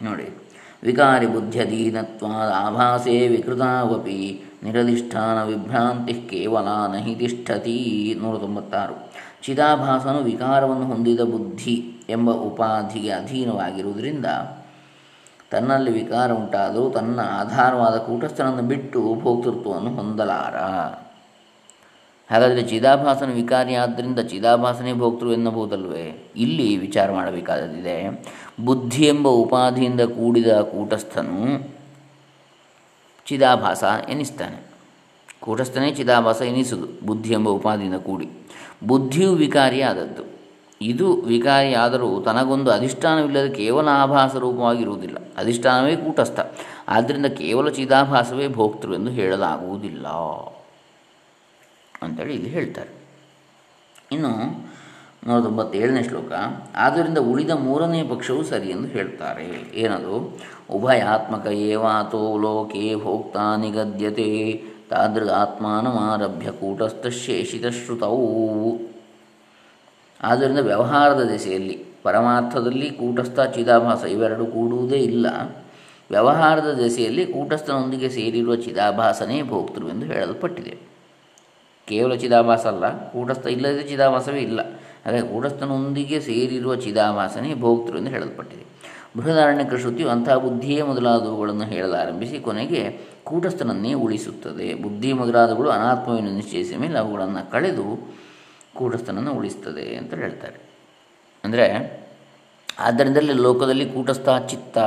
ನೋಡಿ. 0.01 0.51
ವಿಕಾರಿ 0.83 1.27
ಬುದ್ಧ್ಯಧೀನತ್ವಾದ 1.27 2.51
ಆಭಾಸೆ 2.55 3.27
ವಿಕೃತಾವಪಿ 3.27 4.43
ನಿರಧಿಷ್ಠಾನ 4.63 5.43
ವಿಭ್ರಾಂತಿ 5.43 6.13
ಕೇವಲ 6.13 6.93
ನಹಿ 6.93 7.15
ತಿಷ್ಠತಿ 7.15 8.15
ನೂರ 8.17 8.37
ತೊಂಬತ್ತಾರು. 8.37 9.11
ಚಿದಾಭಾಸನು 9.43 10.19
ವಿಕಾರವನ್ನು 10.23 10.85
ಹೊಂದಿದ 10.85 11.19
ಬುದ್ಧಿ 11.19 12.01
ಎಂಬ 12.09 12.31
ಉಪಾಧಿಗೆ 12.31 13.09
ಅಧೀನವಾಗಿರುವುದರಿಂದ 13.09 14.25
ತನ್ನಲ್ಲಿ 15.51 15.91
ವಿಕಾರ 15.91 16.31
ಉಂಟಾದರೂ 16.31 16.89
ತನ್ನ 16.89 17.19
ಆಧಾರವಾದ 17.19 17.97
ಕೂಟಸ್ಥನನ್ನು 17.97 18.61
ಬಿಟ್ಟು 18.61 19.15
ಭೋಕ್ತೃತ್ವವನ್ನು 19.21 19.95
ಹೊಂದಲಾರ. 19.95 20.55
ಹಾಗಾದರೆ 22.31 22.61
ಚಿದಾಭಾಸನ 22.61 23.31
ವಿಕಾರಿ 23.33 23.75
ಆದ್ದರಿಂದ 23.75 24.19
ಚಿದಾಭಾಸನೇ 24.19 24.93
ಭೋಕ್ತೃ 24.93 25.31
ಎನ್ನಬಹುದಲ್ವೇ 25.31 26.31
ಇಲ್ಲಿ 26.35 26.77
ವಿಚಾರ 26.77 27.11
ಮಾಡಬೇಕಾದದಿದೆ 27.11 28.25
ಬುದ್ಧಿ 28.65 29.05
ಎಂಬ 29.05 29.27
ಉಪಾಧಿಯಿಂದ 29.27 30.01
ಕೂಡಿದ 30.01 30.61
ಕೂಟಸ್ಥನು 30.61 31.39
ಚಿದಾಭಾಸ 33.25 33.83
ಎನಿಸ್ತಾನೆ. 34.09 34.70
ಕೂಟಸ್ಥನೇ 35.41 35.91
ಚಿದಾಭಾಸ 35.91 36.41
ಎನಿಸುವುದು 36.41 37.05
ಬುದ್ಧಿ 37.05 37.33
ಎಂಬ 37.33 37.49
ಉಪಾಧಿಯಿಂದ 37.49 37.95
ಕೂಡಿ. 37.95 38.29
ಬುದ್ಧಿಯು 38.87 39.33
ವಿಕಾರಿಯಾದದ್ದು. 39.33 40.23
ಇದು 40.81 41.21
ವಿಕಾರಿಯಾದರೂ 41.21 42.21
ತನಗೊಂದು 42.21 42.71
ಅಧಿಷ್ಠಾನವಿಲ್ಲದೆ 42.71 43.49
ಕೇವಲ 43.49 43.87
ಆಭಾಸ 43.91 44.35
ರೂಪವಾಗಿರುವುದಿಲ್ಲ. 44.35 45.17
ಅಧಿಷ್ಠಾನವೇ 45.37 45.95
ಕೂಟಸ್ಥ. 45.95 46.39
ಆದ್ದರಿಂದ 46.87 47.25
ಕೇವಲ 47.25 47.69
ಚಿದಾಭಾಸವೇ 47.69 48.47
ಭೋಕ್ತೃ 48.47 48.93
ಎಂದು 48.93 49.11
ಹೇಳಲಾಗುವುದಿಲ್ಲ 49.11 50.07
ಅಂತೇಳಿ 52.01 52.33
ಇಲ್ಲಿ 52.33 52.49
ಹೇಳ್ತಾರೆ. 52.49 52.89
ಇನ್ನು 54.11 54.31
ನೂರ 55.27 55.41
ತೊಂಬತ್ತೇಳನೇ 55.41 56.03
ಶ್ಲೋಕ, 56.03 56.31
ಆದ್ದರಿಂದ 56.75 57.17
ಉಳಿದ 57.17 57.49
ಮೂರನೇ 57.49 58.03
ಪಕ್ಷವು 58.03 58.43
ಸರಿ 58.43 58.69
ಎಂದು 58.69 58.87
ಹೇಳ್ತಾರೆ. 58.87 59.71
ಏನದು? 59.73 60.39
ಉಭಯಾತ್ಮಕ 60.71 61.47
ಏವಾತೋ 61.47 62.37
ಲೋಕೆ 62.37 62.95
ಭೋಕ್ತಾ 62.95 63.55
ನಿಗದ್ಯತೆ. 63.55 64.63
ತಾದೃಗಾತ್ಮಾನಮಾರಭ್ಯ 64.91 66.51
ಕೂಟಸ್ಥ 66.51 67.07
ಶೇಷಿತ 67.07 67.67
ಶ್ರುತವು 67.67 68.25
ಆದ್ದರಿಂದ 70.23 70.57
ವ್ಯವಹಾರದ 70.57 71.21
ದೆಸೆಯಲ್ಲಿ, 71.23 71.75
ಪರಮಾರ್ಥದಲ್ಲಿ 72.03 72.89
ಕೂಟಸ್ಥ 72.89 73.39
ಚಿದಾಭಾಸ 73.39 74.03
ಇವೆರಡು 74.03 74.45
ಕೂಡುವುದೇ 74.45 74.95
ಇಲ್ಲ. 74.95 75.27
ವ್ಯವಹಾರದ 76.09 76.69
ದೆಸೆಯಲ್ಲಿ 76.73 77.25
ಕೂಟಸ್ಥನೊಂದಿಗೆ 77.25 78.09
ಸೇರಿರುವ 78.09 78.55
ಚಿದಾಭಾಸನೇ 78.55 79.37
ಎಂದು 79.89 80.05
ಹೇಳಲ್ಪಟ್ಟಿದೆ. 80.05 80.73
ಕೇವಲ 81.87 82.13
ಚಿದಾಭಾಸ 82.15 82.65
ಅಲ್ಲ, 82.65 83.11
ಕೂಟಸ್ಥ 83.11 83.47
ಇಲ್ಲದೆ 83.47 83.83
ಚಿದಾಭಾಸವೇ 83.83 84.39
ಇಲ್ಲ. 84.39 84.59
ಆದರೆ 85.05 85.21
ಕೂಟಸ್ಥನೊಂದಿಗೆ 85.21 86.19
ಸೇರಿರುವ 86.19 86.75
ಚಿದಾಭಾಸನೇ 86.75 87.53
ಭೋಕ್ತರು 87.53 87.97
ಎಂದು 87.97 88.11
ಹೇಳಲ್ಪಟ್ಟಿದೆ. 88.11 88.65
ಬೃಹದಾರಣ್ಯ 89.17 89.63
ಕೃಷಿಯು 89.63 90.09
ಅಂತಹ 90.09 90.35
ಬುದ್ಧಿಯೇ 90.35 90.81
ಮೊದಲಾದವುಗಳನ್ನು 90.81 91.63
ಹೇಳಲಾರಂಭಿಸಿ 91.63 92.39
ಕೊನೆಗೆ 92.39 92.97
ಕೂಟಸ್ಥನನ್ನೇ 93.23 93.93
ಉಳಿಸುತ್ತದೆ. 93.93 94.73
ಬುದ್ಧಿ 94.73 95.13
ಮೊದಲಾದವುಗಳು 95.13 95.69
ಅನಾತ್ಮವನ್ನು 95.69 96.31
ನಿಶ್ಚಯಿಸಿದ 96.31 96.79
ಮೇಲೆ 96.79 96.99
ಅವುಗಳನ್ನು 96.99 97.51
ಕಳೆದು 97.51 98.15
ಕೂಟಸ್ಥನನ್ನು 98.75 99.33
ಉಳಿಸ್ತದೆ 99.33 99.95
ಅಂತ 99.95 100.13
ಹೇಳ್ತಾರೆ. 100.13 100.59
ಅಂದರೆ 101.43 102.01
ಆದ್ದರಿಂದಲೇ 102.79 103.33
ಲೋಕದಲ್ಲಿ 103.33 103.85
ಕೂಟಸ್ಥ, 103.85 104.29
ಚಿತ್ತ 104.47 104.77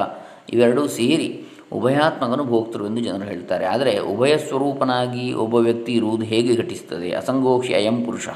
ಇವೆರಡೂ 0.52 0.88
ಸೇರಿ 0.88 1.44
ಉಭಯಾತ್ಮಕನು 1.74 2.44
ಭೋಕ್ತೃ 2.44 2.86
ಎಂದು 2.86 3.00
ಜನರು 3.00 3.24
ಹೇಳ್ತಾರೆ 3.24 3.64
ಆದರೆ 3.64 3.98
ಉಭಯ 3.98 4.36
ಸ್ವರೂಪನಾಗಿ 4.36 5.32
ಒಬ್ಬ 5.32 5.54
ವ್ಯಕ್ತಿ 5.54 5.92
ಇರುವುದು 5.92 6.24
ಹೇಗೆ 6.24 6.56
ಘಟಿಸುತ್ತದೆ? 6.56 7.12
ಅಸಂಗೋಕ್ಷಿ 7.12 7.74
ಅಯಂ 7.74 8.04
ಪುರುಷ. 8.04 8.28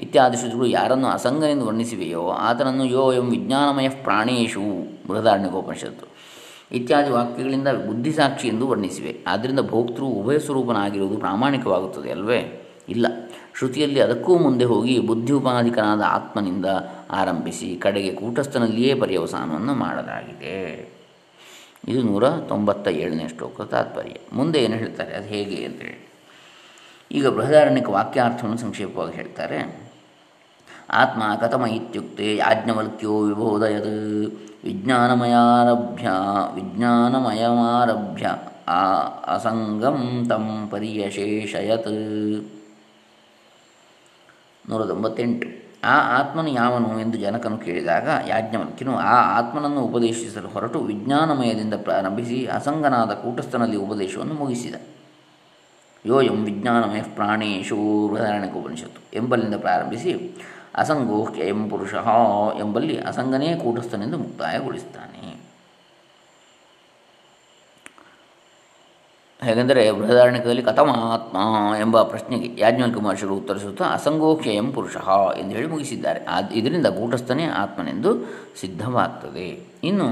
ಇತ್ಯಾದಿ 0.00 0.36
ಶ್ರುತಿಗಳು 0.36 0.66
ಯಾರನ್ನು 0.66 1.06
ಅಸಂಗನೆಂದು 1.06 1.66
ವರ್ಣಿಸಿವೆಯೋ, 1.66 2.28
ಆತನನ್ನು 2.28 2.84
ಯೋ 2.84 3.12
ಎಂ 3.12 3.30
ವಿಜ್ಞಾನಮಯ 3.30 3.88
ಪ್ರಾಣೇಶು 3.88 4.60
ಬೃಹದಾರಣ್ಯಕೋಪನಿಷತ್ತು 5.08 6.06
ಇತ್ಯಾದಿ 6.72 7.10
ವಾಕ್ಯಗಳಿಂದ 7.10 7.68
ಬುದ್ಧಿಸಾಕ್ಷಿ 7.68 8.48
ಎಂದು 8.48 8.68
ವರ್ಣಿಸಿವೆ. 8.68 9.16
ಆದ್ದರಿಂದ 9.26 9.60
ಭೋಕ್ತೃ 9.60 10.04
ಉಭಯ 10.04 10.38
ಸ್ವರೂಪನಾಗಿರುವುದು 10.38 11.16
ಪ್ರಾಮಾಣಿಕವಾಗುತ್ತದೆ 11.16 12.10
ಅಲ್ವೇ? 12.10 12.64
ಇಲ್ಲ. 12.88 13.06
ಶ್ರುತಿಯಲ್ಲಿ 13.58 14.00
ಅದಕ್ಕೂ 14.00 14.38
ಮುಂದೆ 14.38 14.64
ಹೋಗಿ 14.64 15.00
ಬುದ್ಧಿ 15.00 15.32
ಉಪಾಧಿಕನಾದ 15.32 16.02
ಆತ್ಮನಿಂದ 16.06 16.66
ಆರಂಭಿಸಿ 17.10 17.76
ಕಡೆಗೆ 17.76 18.12
ಕೂಟಸ್ಥನಲ್ಲಿಯೇ 18.12 18.94
ಪರ್ಯವಸಾನವನ್ನು 18.94 19.74
ಮಾಡಲಾಗಿದೆ. 19.74 20.97
ಇದು 21.88 22.02
ನೂರ 22.02 22.30
ತೊಂಬತ್ತ 22.30 22.88
ಏಳನೇ 22.88 23.28
ಶ್ಲೋಕ 23.28 23.62
ತಾತ್ಪರ್ಯ. 23.62 24.14
ಮುಂದೆ 24.32 24.58
ಏನು 24.58 24.76
ಹೇಳ್ತಾರೆ? 24.76 25.14
ಅದು 25.14 25.26
ಹೇಗೆ 25.26 25.64
ಅಂತೇಳಿ 25.64 26.08
ಈಗ 27.12 27.26
ಬೃಹದಾರಣ್ಯಕ್ಕೆ 27.26 27.92
ವಾಕ್ಯಾರ್ಥವನ್ನು 27.92 28.58
ಸಂಕ್ಷೇಪವಾಗಿ 28.58 29.14
ಹೇಳ್ತಾರೆ. 29.14 29.88
ಆತ್ಮ 30.90 31.22
ಕಥಮ 31.40 31.66
ಇತ್ಯುಕ್ತೆ 31.66 32.36
ಯಾಜ್ಞವಲ್ಕ್ಯೋ 32.36 33.20
ವಿಬೋಧಯತ್ 33.20 33.86
ವಿಜ್ಞಾನಮಯಾರಭ್ಯ 34.64 36.08
ವಿಜ್ಞಾನಮಯಮಾರಭ್ಯ 36.54 38.26
ಆ 38.68 38.96
ಅಸಂಗಂ 39.34 40.26
ತಂ 40.28 40.68
ಪರ್ಯಶೇಷಯತ್. 40.70 41.88
ನೂರ 44.68 44.84
ತೊಂಬತ್ತೆಂಟು. 44.86 45.57
ಆ 45.84 46.20
ಆತ್ಮನು 46.20 46.48
ಯಾವನು 46.48 47.00
ಎಂದು 47.00 47.18
ಜನಕನು 47.18 47.58
ಕೇಳಿದಾಗ 47.58 48.08
ಯಾಜ್ಞವಲ್ಕ್ಯನು 48.26 48.96
ಆ 48.96 49.38
ಆತ್ಮನನ್ನು 49.38 49.80
ಉಪದೇಶಿಸಲು 49.80 50.48
ಹೊರಟು 50.48 50.78
ವಿಜ್ಞಾನಮಯದಿಂದ 50.78 51.74
ಪ್ರಾರಂಭಿಸಿ 51.74 52.46
ಅಸಂಗನಾದ 52.46 53.10
ಕೂಟಸ್ಥನಲ್ಲಿ 53.10 53.76
ಉಪದೇಶವನ್ನು 53.76 54.34
ಮುಗಿಸಿದ. 54.34 54.74
ಯೋಯಂ 56.06 56.44
ವಿಜ್ಞಾನಮಯ 56.44 57.02
ಪ್ರಾಣೇಶು 57.02 57.76
ಉಪನಿಷತ್ತು 58.58 59.16
ಎಂಬಲ್ಲಿಂದ 59.16 59.54
ಪ್ರಾರಂಭಿಸಿ 59.54 60.36
ಅಸಂಗೋಹ್ಯ 60.74 61.40
ಎಂ 61.40 61.68
ಪುರುಷ 61.68 61.94
ಎಂಬಲ್ಲಿ 62.60 63.00
ಅಸಂಗನೇ 63.00 63.54
ಕೂಟಸ್ಥನೆಂದು 63.54 64.18
ಮುಕ್ತಾಯಗೊಳಿಸುತ್ತಾನೆ. 64.18 65.47
ಹೇಗೆಂದರೆ 69.48 69.82
ಬೃಹದಾರಣ್ಯಕದಲ್ಲಿ 69.90 70.62
ಕಥಮಾತ್ಮ 70.62 71.36
ಎಂಬ 71.80 72.02
ಪ್ರಶ್ನೆಗೆ 72.02 72.48
ಯಾಜ್ಞವಲ್ಕ 72.60 72.98
ಮಹರ್ಷಿಗಳು 72.98 73.36
ಉತ್ತರಿಸುತ್ತಾ 73.36 73.84
ಅಸಂಗೋಕ್ಷಯಂ 73.84 74.72
ಪುರುಷ 74.72 74.96
ಎಂದು 75.38 75.54
ಹೇಳಿ 75.56 75.68
ಮುಗಿಸಿದ್ದಾರೆ. 75.68 76.20
ಇದರಿಂದ 76.54 76.86
ಕೂಟಸ್ಥನೇ 76.86 77.44
ಆತ್ಮನೆಂದು 77.62 78.10
ಸಿದ್ಧವಾಗ್ತದೆ. 78.60 79.48
ಇನ್ನು 79.84 80.08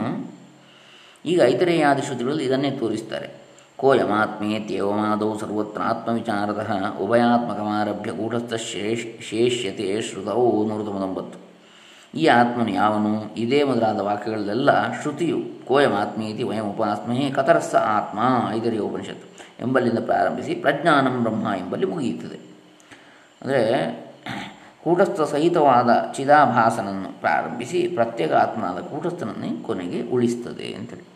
ಈಗ 1.26 1.40
ಐತರೇಯಾದಿ 1.45 2.02
ಶ್ರುತಿಗಳಲ್ಲಿ 2.02 2.45
ಇದನ್ನೇ 2.45 2.71
ತೋರಿಸ್ತಾರೆ. 2.71 3.28
ಕೋಯಮಾತ್ಮೇತ್ಯೇವಮಾದೌ 3.76 5.31
ಸರ್ವತ್ರ 5.38 5.81
ಆತ್ಮವಿಚಾರದ 5.83 6.61
ಉಭಯಾತ್ಮಕಮಾರಭ್ಯ 7.00 8.12
ಕೂಟಸ್ಥ 8.12 8.55
ಶೇಷ್, 8.55 9.07
ಶೇಷ್ಯತೆ 9.31 9.88
ಶ್ರುತವು 10.02 10.47
ನೂರ 10.69 10.81
ತೊಂಬತ್ತೊಂಬತ್ತು 10.83 11.46
ಈ 12.17 12.27
ಆತ್ಮನು 12.41 12.73
ಯಾವನು? 12.73 13.13
ಇದೇ 13.37 13.61
ಮೊದಲಾದ 13.63 14.01
ವಾಕ್ಯಗಳಲ್ಲೆಲ್ಲ 14.01 14.71
ಶ್ರುತಿಯು, 15.01 15.39
ಕೋಯಮಾತ್ಮೀತಿ 15.69 16.43
ವಯಂ 16.43 16.67
ಉಪಾಸ್ಮಹೇ 16.73 17.27
ಕತರಸ್ಸ 17.31 17.75
ಆತ್ಮ 17.97 18.19
ಐದರಿಯ 18.57 18.83
ಉಪನಿಷತ್ತು 18.89 19.27
ಎಂಬಲ್ಲಿಂದ 19.65 20.01
ಪ್ರಾರಂಭಿಸಿ 20.05 20.55
ಪ್ರಜ್ಞಾನಂ 20.55 21.17
ಬ್ರಹ್ಮ 21.25 21.47
ಎಂಬಲ್ಲಿ 21.59 21.87
ಮುಗಿಯುತ್ತದೆ. 21.87 22.39
ಅಂದರೆ 23.43 23.63
ಕೂಟಸ್ಥ 24.85 25.21
ಸಹಿತವಾದ 25.21 25.91
ಚಿದಾಭಾಸನನ್ನು 26.17 27.21
ಪ್ರಾರಂಭಿಸಿ 27.21 27.79
ಪ್ರತ್ಯೇಕ 27.95 28.33
ಆತ್ಮನಾದ 28.33 28.81
ಕೂಟಸ್ಥನನ್ನೇ 28.81 29.51
ಕೊನೆಗೆ 29.67 30.01
ಉಳಿಸ್ತದೆ 30.11 30.69
ಅಂತೇಳಿ. 30.79 31.07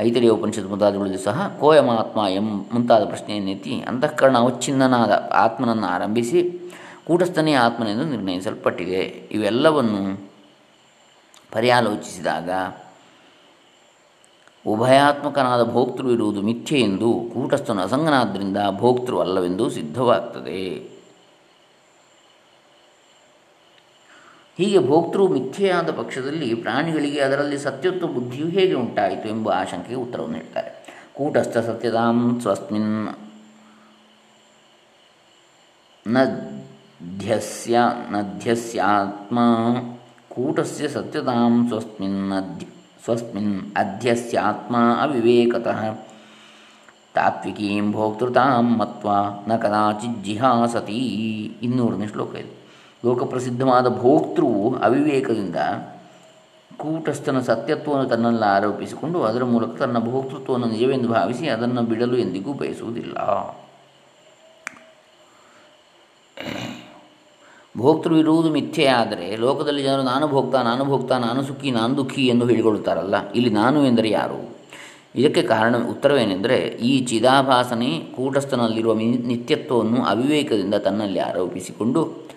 ಐತರಿಯ 0.00 0.28
ಉಪನಿಷತ್ 0.28 0.68
ಮುಂತಾದವುಗಳಲ್ಲಿ 0.68 1.22
ಸಹ 1.24 1.46
ಕೋಯಮಾತ್ಮ 1.60 2.20
ಎಂ 2.28 2.46
ಮುಂತಾದ 2.72 3.04
ಪ್ರಶ್ನೆಯನ್ನೆತ್ತಿ 3.04 3.74
ಅಂತಃಕರಣ 3.88 4.36
ಅವಚ್ಛಿನ್ನನಾದ 4.38 5.12
ಆತ್ಮನನ್ನು 5.34 5.86
ಆರಂಭಿಸಿ 5.86 6.40
ಕೂಟಸ್ಥನೇ 7.06 7.52
ಆತ್ಮನೆಂದು 7.52 8.04
ನಿರ್ಣಯಿಸಲ್ಪಟ್ಟಿದೆ. 8.04 9.02
ಇವೆಲ್ಲವನ್ನು 9.30 10.30
ಪರ್ಯಾಲೋಚಿಸಿದಾಗ 11.52 12.50
ಉಭಯಾತ್ಮಕನಾದ 14.66 15.72
ಭೋಕ್ತೃ 15.72 16.10
ಇರುವುದು 16.10 16.42
ಮಿಥ್ಯೆ 16.42 16.80
ಎಂದು 16.80 17.30
ಕೂಟಸ್ಥನು 17.34 17.82
ಅಸಂಗನಾದ್ದರಿಂದ 17.82 18.56
ಭೋಕ್ತೃ 18.70 19.18
ಅಲ್ಲವೆಂದು 19.18 19.70
ಸಿದ್ಧವಾಗ್ತದೆ. 19.70 20.92
ಹೀಗೆ 24.58 24.86
ಭೋಕ್ತೃ 24.86 25.28
ಮಿಥ್ಯೆಯಾದ 25.28 25.90
ಪಕ್ಷದಲ್ಲಿ 25.90 26.54
ಪ್ರಾಣಿಗಳಿಗೆ 26.54 27.20
ಅದರಲ್ಲಿ 27.20 27.58
ಸತ್ಯತ್ವ 27.58 28.06
ಬುದ್ಧಿಯು 28.06 28.48
ಹೇಗೆ 28.48 28.74
ಉಂಟಾಯಿತು 28.74 29.28
ಎಂಬ 29.28 29.50
ಆಶಂಕೆಗೆ 29.50 29.94
ಉತ್ತರವನ್ನು 29.94 30.36
ಹೇಳ್ತಾರೆ. 30.36 30.70
ಕೂಟಸ್ಥ 31.14 31.58
ಸತ್ಯದಾಂ 31.58 32.40
ಸ್ವಸ್ಮಿನ್ನ 32.40 33.08
ಧ್ಯಸ್ಯ 37.18 37.78
ನಧ್ಯಸ್ಯಾತ್ಮ 38.10 39.38
ಕೂಟಸ್ಯ 40.28 40.88
ಸತ್ಯತಾಂ 40.88 41.68
ಸ್ವಸ್ಮಿನ್ 41.68 42.32
ಅಧ್ಯ 42.32 42.66
ಸ್ವಸ್ಮಿನ್ 43.04 43.62
ಅಧ್ಯಸ್ಯಾತ್ಮ 43.76 44.76
ಅವಿವೇಕತಃ. 45.02 45.94
ತಾತ್ವಿಕೀಂ 47.14 47.92
ಭೋಕ್ತೃತಾಂ 47.92 48.78
ಮತ್ವ 48.78 49.08
ನ 49.48 49.56
ಕದಾಚಿತ್ 49.56 50.24
ಜಿಹಾಸತಿ. 50.24 50.98
ಇನ್ನೂರನೇ 51.62 52.06
ಶ್ಲೋಕ 52.06 52.34
ಇದು. 52.34 52.62
ಲೋಕಪ್ರಸಿದ್ಧವಾದ 53.08 53.98
ಭೋಕ್ತೃವು 53.98 54.74
ಅವಿವೇಕದಿಂದ 54.74 55.56
ಕೂಟಸ್ಥನ 56.76 57.40
ಸತ್ಯತ್ವವನ್ನು 57.40 58.08
ತನ್ನಲ್ಲಿ 58.08 58.44
ಆರೋಪಿಸಿಕೊಂಡು 58.44 59.22
ಅದರ 59.22 59.44
ಮೂಲಕ 59.44 59.76
ತನ್ನ 59.78 59.98
ಭೋಕ್ತೃತ್ವವನ್ನು 59.98 60.66
ನಿಜವೆಂದು 60.66 61.08
ಭಾವಿಸಿ 61.08 61.48
ಅದನ್ನು 61.48 61.82
ಬಿಡಲು 61.82 62.16
ಎಂದಿಗೂ 62.16 62.52
ಬಯಸುವುದಿಲ್ಲ. 62.52 63.14
ಭೋಕ್ತೃವಿರುವುದು 67.78 68.50
ಮಿಥ್ಯೆಯಾದರೆ 68.50 69.36
ಲೋಕದಲ್ಲಿ 69.36 69.82
ಜನರು 69.82 70.02
ನಾನು 70.02 70.28
ಭೋಗ್ತಾ 70.28 70.62
ನಾನು 70.62 70.84
ಭೋಗ್ತಾ 70.84 71.18
ನಾನು 71.18 71.42
ಸುಖಿ, 71.42 71.70
ನಾನು 71.70 71.96
ದುಃಖಿ 71.96 72.26
ಎಂದು 72.26 72.46
ಹೇಳಿಕೊಳ್ಳುತ್ತಾರಲ್ಲ. 72.46 73.32
ಇಲ್ಲಿ 73.32 73.50
ನಾನು 73.50 73.86
ಎಂದರೆ 73.86 74.10
ಯಾರು? 74.10 74.56
ಇದಕ್ಕೆ 75.14 75.42
ಕಾರಣ, 75.42 75.76
ಉತ್ತರವೇನೆಂದರೆ 75.76 76.56
ಈ 76.56 77.04
ಚಿದಾಭಾಸನೆ 77.04 77.98
ಕೂಟಸ್ಥನಲ್ಲಿರುವ 78.16 78.94
ನಿತ್ಯತ್ವವನ್ನು 79.26 80.04
ಅವಿವೇಕದಿಂದ 80.04 80.74
ತನ್ನಲ್ಲಿ 80.74 81.18
ಆರೋಪಿಸಿಕೊಂಡು 81.18 82.32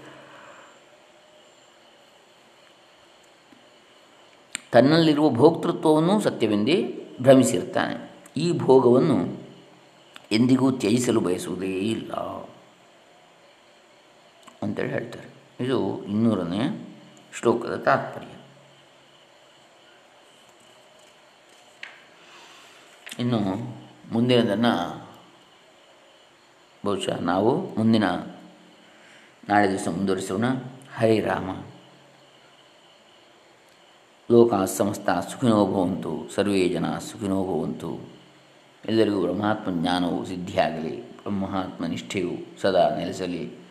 ತನ್ನಲ್ಲಿರುವ 4.72 5.30
ಭೋಕ್ತೃತ್ವವನ್ನು 5.30 6.22
ಸತ್ಯವೆಂದೇ 6.22 7.06
ಭ್ರಮಿಸಿರ್ತಾನೆ 7.22 8.12
ಈ 8.38 8.52
ಭೋಗವನ್ನು 8.52 9.38
ಎಂದಿಗೂ 10.32 10.72
ತ್ಯಜಿಸಲು 10.72 11.20
ಬಯಸುವುದೇ 11.20 11.68
ಇಲ್ಲ. 11.68 12.12
ಅಂತೇಳಿ 14.66 14.90
ಹೇಳ್ತಾರೆ. 14.90 15.30
ಇದು 15.64 16.06
ಇನ್ನೂರನೇ 16.06 16.90
ಶ್ಲೋಕದ 17.34 17.76
ತಾತ್ಪರ್ಯ. 17.76 18.28
ಇನ್ನು 23.20 23.40
ಮುಂದಿನದನ್ನು 24.14 25.06
ಬಹುಶಃ 26.86 27.20
ನಾವು 27.20 27.76
ಮುಂದಿನ 27.76 28.04
ನಾಳೆ 29.50 29.70
ದಿವಸ 29.70 29.88
ಮುಂದುವರಿಸೋಣ. 29.88 30.44
ಹರಿರಾಮ 30.98 31.50
ಲೋಕ 34.32 34.54
ಸಮಸ್ತ 34.54 35.10
ಸುಖಿನೋ 35.10 35.66
ಭವಂತು, 35.66 36.30
ಸರ್ವೇ 36.36 36.70
ಜನ 36.70 36.98
ಸುಖಿನೋ 36.98 37.44
ಭವಂತು. 37.44 38.00
ಎಲ್ಲರಿಗೂ 38.86 39.22
ಬ್ರಹ್ಮಾತ್ಮ 39.22 39.82
ಜ್ಞಾನವು 39.82 40.26
ಸಿದ್ಧಿಯಾಗಲಿ, 40.26 41.12
ಬ್ರಹ್ಮಾತ್ಮ 41.12 41.86
ನಿಷ್ಠೆಯು 41.86 42.62
ಸದಾ 42.62 42.90
ನೆಲೆಸಲಿ. 42.90 43.65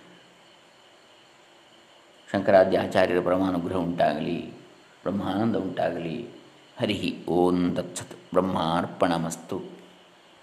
ಶಂಕರಾದ್ಯಾಚಾರ್ಯರ 2.33 3.21
ಪರಮಾನುಗ್ರಹ 3.21 3.77
ಉಂಟಾಗಲಿ 3.77 4.51
ಬ್ರಹ್ಮಾನಂದ 5.05 5.57
ಉಂಟಾಗಲಿ. 5.57 6.29
ಹರಿ 6.81 7.25
ಓಂ 7.29 7.75
ತತ್ಸತ್ 7.77 8.17
ಬ್ರಹ್ಮಾರ್ಪಣಮಸ್ತು. 8.33 9.74